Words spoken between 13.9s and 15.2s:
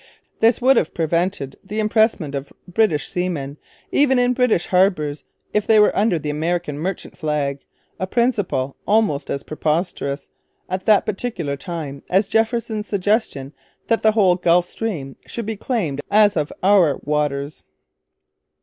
the whole Gulf Stream